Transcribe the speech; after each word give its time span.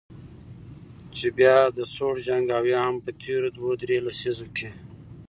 چې 1.15 1.27
بیا 1.37 1.57
د 1.77 1.79
سوړ 1.93 2.15
جنګ 2.27 2.45
او 2.57 2.63
یا 2.73 2.81
هم 2.87 2.97
په 3.05 3.11
تیرو 3.21 3.49
دوه 3.57 3.73
درې 3.81 3.97
لسیزو 4.05 4.47
کې 4.55 4.69